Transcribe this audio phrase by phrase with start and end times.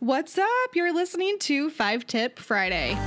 [0.00, 0.74] What's up?
[0.74, 2.98] You're listening to 5 Tip Friday.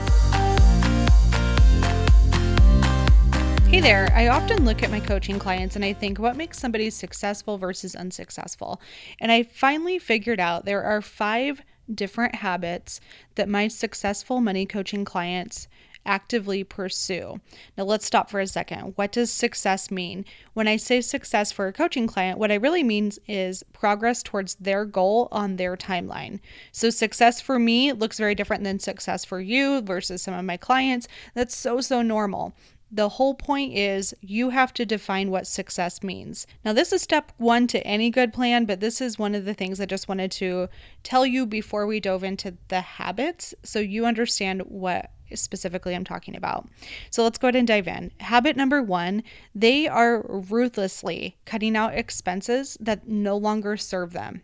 [3.68, 4.12] Hey there.
[4.16, 7.94] I often look at my coaching clients and I think what makes somebody successful versus
[7.94, 8.82] unsuccessful.
[9.22, 11.62] And I finally figured out there are five
[11.94, 13.00] different habits
[13.36, 15.68] that my successful money coaching clients
[16.10, 17.40] actively pursue.
[17.78, 18.94] Now, let's stop for a second.
[18.96, 20.26] What does success mean?
[20.56, 24.56] When I say success for a coaching client, what I really mean is progress towards
[24.56, 26.40] their goal on their timeline.
[26.72, 30.58] So, success for me looks very different than success for you versus some of my
[30.58, 31.08] clients.
[31.36, 32.56] That's so, so normal.
[32.92, 36.48] The whole point is you have to define what success means.
[36.66, 39.54] Now, this is step one to any good plan, but this is one of the
[39.54, 40.70] things I just wanted to
[41.04, 46.36] tell you before we dove into the habits so you understand what specifically I'm talking
[46.36, 46.68] about.
[47.10, 48.12] So let's go ahead and dive in.
[48.20, 54.42] Habit number one they are ruthlessly cutting out expenses that no longer serve them.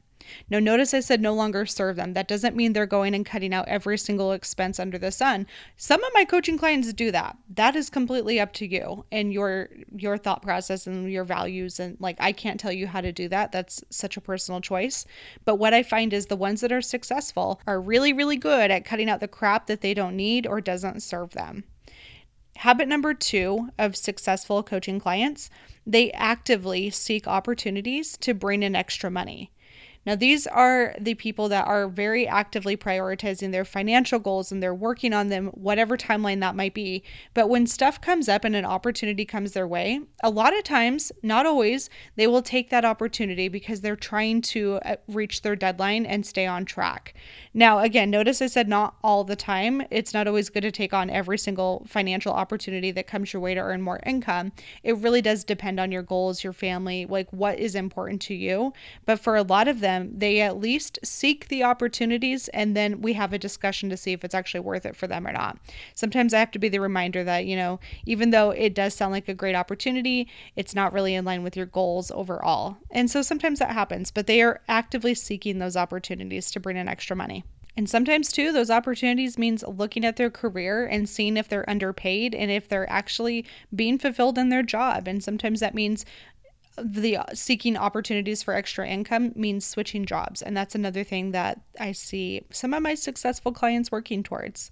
[0.49, 2.13] Now, notice I said no longer serve them.
[2.13, 5.47] That doesn't mean they're going and cutting out every single expense under the sun.
[5.77, 7.37] Some of my coaching clients do that.
[7.49, 11.97] That is completely up to you and your your thought process and your values and
[11.99, 13.51] like I can't tell you how to do that.
[13.51, 15.05] That's such a personal choice.
[15.45, 18.85] But what I find is the ones that are successful are really really good at
[18.85, 21.63] cutting out the crap that they don't need or doesn't serve them.
[22.57, 25.49] Habit number 2 of successful coaching clients,
[25.85, 29.51] they actively seek opportunities to bring in extra money.
[30.05, 34.73] Now, these are the people that are very actively prioritizing their financial goals and they're
[34.73, 37.03] working on them, whatever timeline that might be.
[37.33, 41.11] But when stuff comes up and an opportunity comes their way, a lot of times,
[41.23, 46.05] not always, they will take that opportunity because they're trying to uh, reach their deadline
[46.05, 47.15] and stay on track.
[47.53, 49.81] Now, again, notice I said not all the time.
[49.89, 53.53] It's not always good to take on every single financial opportunity that comes your way
[53.53, 54.51] to earn more income.
[54.83, 58.73] It really does depend on your goals, your family, like what is important to you.
[59.05, 63.13] But for a lot of them, they at least seek the opportunities and then we
[63.13, 65.57] have a discussion to see if it's actually worth it for them or not.
[65.93, 69.11] Sometimes I have to be the reminder that, you know, even though it does sound
[69.11, 72.77] like a great opportunity, it's not really in line with your goals overall.
[72.91, 76.87] And so sometimes that happens, but they are actively seeking those opportunities to bring in
[76.87, 77.43] extra money.
[77.77, 82.33] And sometimes, too, those opportunities means looking at their career and seeing if they're underpaid
[82.33, 85.09] and if they're actually being fulfilled in their job.
[85.09, 86.05] And sometimes that means
[86.81, 90.41] the uh, seeking opportunities for extra income means switching jobs.
[90.41, 94.71] And that's another thing that I see some of my successful clients working towards.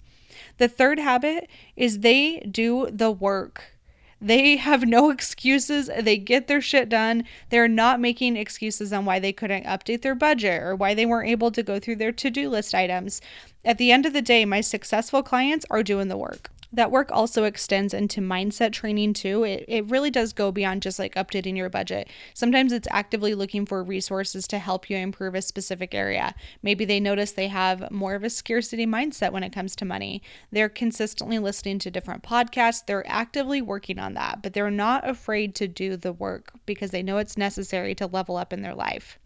[0.57, 3.77] The third habit is they do the work.
[4.19, 5.89] They have no excuses.
[5.99, 7.25] They get their shit done.
[7.49, 11.29] They're not making excuses on why they couldn't update their budget or why they weren't
[11.29, 13.21] able to go through their to do list items.
[13.65, 17.11] At the end of the day, my successful clients are doing the work that work
[17.11, 19.43] also extends into mindset training too.
[19.43, 22.09] It, it really does go beyond just like updating your budget.
[22.33, 26.33] Sometimes it's actively looking for resources to help you improve a specific area.
[26.63, 30.23] Maybe they notice they have more of a scarcity mindset when it comes to money.
[30.51, 32.85] They're consistently listening to different podcasts.
[32.85, 37.03] They're actively working on that, but they're not afraid to do the work because they
[37.03, 39.19] know it's necessary to level up in their life.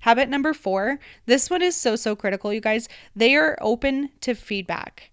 [0.00, 2.88] Habit number four this one is so, so critical, you guys.
[3.14, 5.10] They are open to feedback.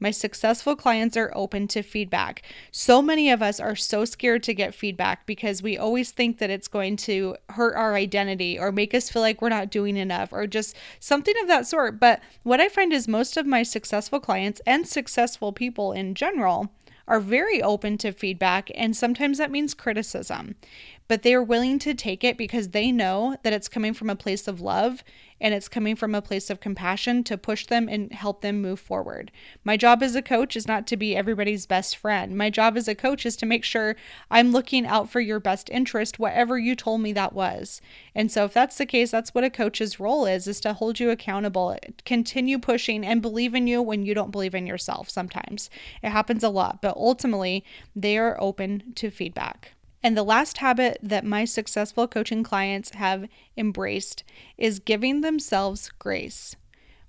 [0.00, 2.42] My successful clients are open to feedback.
[2.70, 6.50] So many of us are so scared to get feedback because we always think that
[6.50, 10.32] it's going to hurt our identity or make us feel like we're not doing enough
[10.32, 11.98] or just something of that sort.
[11.98, 16.72] But what I find is most of my successful clients and successful people in general
[17.08, 20.54] are very open to feedback, and sometimes that means criticism.
[21.08, 24.16] But they are willing to take it because they know that it's coming from a
[24.16, 25.02] place of love
[25.40, 28.80] and it's coming from a place of compassion to push them and help them move
[28.80, 29.30] forward.
[29.64, 32.36] My job as a coach is not to be everybody's best friend.
[32.36, 33.96] My job as a coach is to make sure
[34.30, 37.80] I'm looking out for your best interest, whatever you told me that was.
[38.14, 41.00] And so if that's the case, that's what a coach's role is, is to hold
[41.00, 45.70] you accountable, continue pushing and believe in you when you don't believe in yourself sometimes.
[46.02, 47.64] It happens a lot, but ultimately
[47.94, 49.72] they are open to feedback.
[50.02, 54.22] And the last habit that my successful coaching clients have embraced
[54.56, 56.56] is giving themselves grace.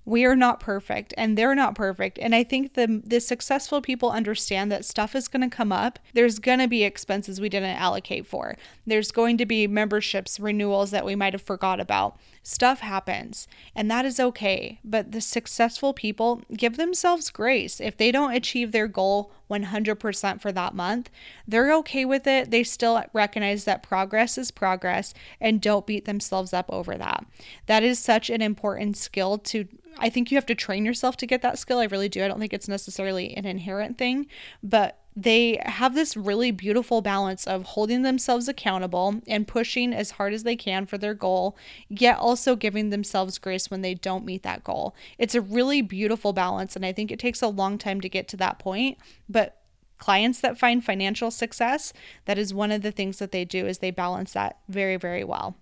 [0.06, 2.18] We are not perfect and they're not perfect.
[2.18, 5.98] And I think the the successful people understand that stuff is going to come up.
[6.14, 8.56] There's going to be expenses we didn't allocate for.
[8.86, 12.18] There's going to be memberships renewals that we might have forgot about.
[12.42, 14.80] Stuff happens, and that is okay.
[14.82, 17.78] But the successful people give themselves grace.
[17.80, 21.10] If they don't achieve their goal 100% for that month,
[21.46, 22.50] they're okay with it.
[22.50, 27.26] They still recognize that progress is progress and don't beat themselves up over that.
[27.66, 29.68] That is such an important skill to
[29.98, 31.80] I think you have to train yourself to get that skill.
[31.80, 32.24] I really do.
[32.24, 34.26] I don't think it's necessarily an inherent thing,
[34.62, 40.32] but they have this really beautiful balance of holding themselves accountable and pushing as hard
[40.32, 41.56] as they can for their goal,
[41.88, 44.94] yet also giving themselves grace when they don't meet that goal.
[45.18, 48.28] It's a really beautiful balance, and I think it takes a long time to get
[48.28, 48.98] to that point.
[49.28, 49.56] But
[49.98, 51.92] clients that find financial success,
[52.24, 55.24] that is one of the things that they do is they balance that very, very
[55.24, 55.56] well.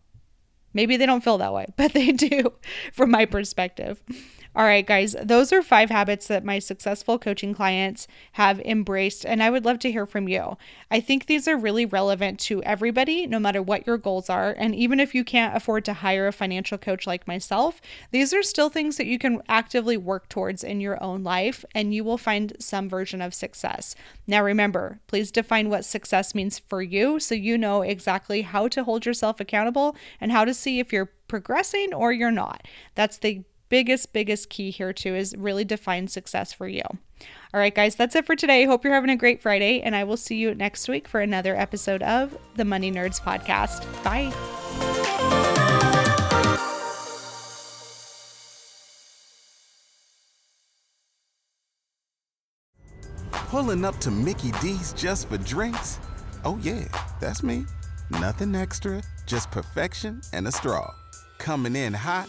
[0.74, 2.52] Maybe they don't feel that way, but they do
[2.92, 4.02] from my perspective.
[4.58, 9.40] All right, guys, those are five habits that my successful coaching clients have embraced, and
[9.40, 10.58] I would love to hear from you.
[10.90, 14.56] I think these are really relevant to everybody, no matter what your goals are.
[14.58, 18.42] And even if you can't afford to hire a financial coach like myself, these are
[18.42, 22.18] still things that you can actively work towards in your own life, and you will
[22.18, 23.94] find some version of success.
[24.26, 28.82] Now, remember, please define what success means for you so you know exactly how to
[28.82, 32.66] hold yourself accountable and how to see if you're progressing or you're not.
[32.96, 36.82] That's the biggest, biggest key here, too, is really define success for you.
[37.52, 38.64] All right, guys, that's it for today.
[38.64, 41.56] Hope you're having a great Friday, and I will see you next week for another
[41.56, 43.84] episode of the Money Nerds Podcast.
[44.04, 44.32] Bye.
[53.48, 55.98] Pulling up to Mickey D's just for drinks?
[56.44, 56.84] Oh, yeah,
[57.18, 57.64] that's me.
[58.10, 60.94] Nothing extra, just perfection and a straw.
[61.38, 62.28] Coming in hot